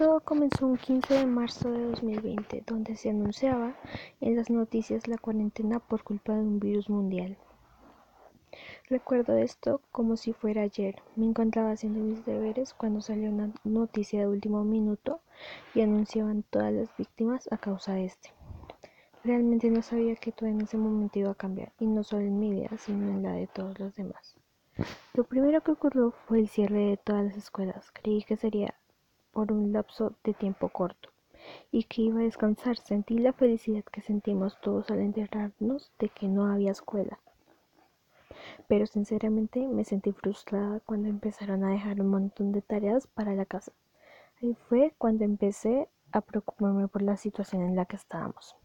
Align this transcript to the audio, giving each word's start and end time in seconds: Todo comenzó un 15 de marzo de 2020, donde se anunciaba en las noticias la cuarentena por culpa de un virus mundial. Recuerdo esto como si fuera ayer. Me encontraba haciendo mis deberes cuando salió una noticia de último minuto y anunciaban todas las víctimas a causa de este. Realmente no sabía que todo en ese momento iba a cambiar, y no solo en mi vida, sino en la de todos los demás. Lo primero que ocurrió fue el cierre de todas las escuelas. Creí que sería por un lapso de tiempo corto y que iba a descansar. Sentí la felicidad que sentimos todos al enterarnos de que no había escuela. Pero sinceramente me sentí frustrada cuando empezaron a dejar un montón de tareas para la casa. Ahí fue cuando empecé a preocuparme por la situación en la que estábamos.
Todo 0.00 0.20
comenzó 0.20 0.66
un 0.66 0.78
15 0.78 1.12
de 1.12 1.26
marzo 1.26 1.70
de 1.70 1.84
2020, 1.84 2.64
donde 2.66 2.96
se 2.96 3.10
anunciaba 3.10 3.74
en 4.22 4.34
las 4.34 4.48
noticias 4.48 5.06
la 5.06 5.18
cuarentena 5.18 5.78
por 5.78 6.04
culpa 6.04 6.32
de 6.32 6.40
un 6.40 6.58
virus 6.58 6.88
mundial. 6.88 7.36
Recuerdo 8.88 9.36
esto 9.36 9.82
como 9.92 10.16
si 10.16 10.32
fuera 10.32 10.62
ayer. 10.62 11.02
Me 11.16 11.26
encontraba 11.26 11.72
haciendo 11.72 12.00
mis 12.00 12.24
deberes 12.24 12.72
cuando 12.72 13.02
salió 13.02 13.28
una 13.28 13.52
noticia 13.62 14.20
de 14.20 14.28
último 14.28 14.64
minuto 14.64 15.20
y 15.74 15.82
anunciaban 15.82 16.44
todas 16.44 16.72
las 16.72 16.96
víctimas 16.96 17.46
a 17.52 17.58
causa 17.58 17.92
de 17.92 18.06
este. 18.06 18.32
Realmente 19.22 19.68
no 19.68 19.82
sabía 19.82 20.16
que 20.16 20.32
todo 20.32 20.48
en 20.48 20.62
ese 20.62 20.78
momento 20.78 21.18
iba 21.18 21.32
a 21.32 21.34
cambiar, 21.34 21.74
y 21.78 21.84
no 21.84 22.04
solo 22.04 22.22
en 22.22 22.38
mi 22.38 22.50
vida, 22.50 22.70
sino 22.78 23.06
en 23.06 23.22
la 23.22 23.32
de 23.32 23.48
todos 23.48 23.78
los 23.78 23.94
demás. 23.96 24.34
Lo 25.12 25.24
primero 25.24 25.60
que 25.60 25.72
ocurrió 25.72 26.14
fue 26.26 26.38
el 26.38 26.48
cierre 26.48 26.86
de 26.86 26.96
todas 26.96 27.22
las 27.22 27.36
escuelas. 27.36 27.90
Creí 27.92 28.22
que 28.22 28.38
sería 28.38 28.74
por 29.32 29.52
un 29.52 29.72
lapso 29.72 30.14
de 30.24 30.34
tiempo 30.34 30.68
corto 30.68 31.10
y 31.70 31.84
que 31.84 32.02
iba 32.02 32.20
a 32.20 32.24
descansar. 32.24 32.76
Sentí 32.76 33.18
la 33.18 33.32
felicidad 33.32 33.84
que 33.84 34.02
sentimos 34.02 34.60
todos 34.60 34.90
al 34.90 35.00
enterarnos 35.00 35.92
de 35.98 36.08
que 36.08 36.28
no 36.28 36.46
había 36.46 36.72
escuela. 36.72 37.18
Pero 38.68 38.86
sinceramente 38.86 39.66
me 39.66 39.84
sentí 39.84 40.12
frustrada 40.12 40.80
cuando 40.80 41.08
empezaron 41.08 41.64
a 41.64 41.70
dejar 41.70 42.00
un 42.00 42.08
montón 42.08 42.52
de 42.52 42.62
tareas 42.62 43.06
para 43.06 43.34
la 43.34 43.44
casa. 43.44 43.72
Ahí 44.42 44.56
fue 44.68 44.94
cuando 44.98 45.24
empecé 45.24 45.88
a 46.12 46.20
preocuparme 46.20 46.88
por 46.88 47.02
la 47.02 47.16
situación 47.16 47.62
en 47.62 47.76
la 47.76 47.84
que 47.84 47.96
estábamos. 47.96 48.56